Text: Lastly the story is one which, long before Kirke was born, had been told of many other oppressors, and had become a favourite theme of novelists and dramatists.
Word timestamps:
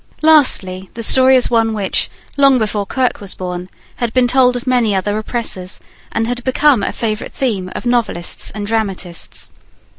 Lastly 0.23 0.89
the 0.95 1.03
story 1.03 1.35
is 1.35 1.51
one 1.51 1.75
which, 1.75 2.09
long 2.35 2.57
before 2.57 2.87
Kirke 2.87 3.21
was 3.21 3.35
born, 3.35 3.69
had 3.97 4.11
been 4.15 4.27
told 4.27 4.55
of 4.55 4.65
many 4.65 4.95
other 4.95 5.15
oppressors, 5.15 5.79
and 6.11 6.25
had 6.25 6.43
become 6.43 6.81
a 6.81 6.91
favourite 6.91 7.33
theme 7.33 7.71
of 7.75 7.85
novelists 7.85 8.49
and 8.49 8.65
dramatists. 8.65 9.51